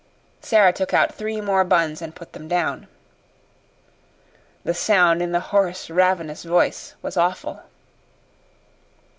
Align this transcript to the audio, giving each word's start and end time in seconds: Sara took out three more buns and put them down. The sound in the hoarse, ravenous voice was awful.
Sara 0.41 0.73
took 0.73 0.95
out 0.95 1.13
three 1.13 1.39
more 1.41 1.63
buns 1.63 2.01
and 2.01 2.15
put 2.15 2.33
them 2.33 2.47
down. 2.47 2.87
The 4.63 4.73
sound 4.73 5.21
in 5.21 5.31
the 5.31 5.39
hoarse, 5.53 5.91
ravenous 5.91 6.43
voice 6.43 6.95
was 7.03 7.17
awful. 7.17 7.61